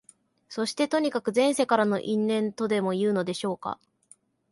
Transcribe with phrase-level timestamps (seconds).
[0.49, 3.79] そして、とにかく前世からの因縁とでもいうのでしょうか、